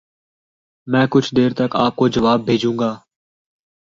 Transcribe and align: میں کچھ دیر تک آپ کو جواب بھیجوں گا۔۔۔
میں 0.87 1.05
کچھ 1.09 1.29
دیر 1.35 1.51
تک 1.53 1.75
آپ 1.75 1.95
کو 1.95 2.07
جواب 2.07 2.39
بھیجوں 2.45 2.77
گا۔۔۔ 2.79 2.91